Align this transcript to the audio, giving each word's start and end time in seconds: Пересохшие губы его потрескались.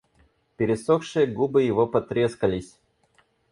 Пересохшие 0.57 1.27
губы 1.27 1.61
его 1.61 1.85
потрескались. 1.85 2.75